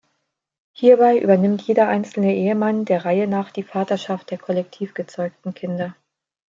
Hierbei 0.75 1.19
übernimmt 1.19 1.61
jeder 1.61 1.87
einzelne 1.87 2.33
Ehemann 2.35 2.85
der 2.85 3.05
Reihe 3.05 3.27
nach 3.27 3.51
die 3.51 3.61
Vaterschaft 3.61 4.31
der 4.31 4.39
„kollektiv“ 4.39 4.95
gezeugten 4.95 5.53
Kinder. 5.53 5.95